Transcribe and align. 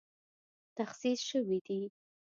تخصیص 0.77 1.19
شوې 1.29 1.57
دي 1.65 1.79